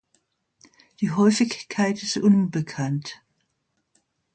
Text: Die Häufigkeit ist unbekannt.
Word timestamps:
Die 0.99 1.11
Häufigkeit 1.11 2.01
ist 2.01 2.17
unbekannt. 2.17 3.21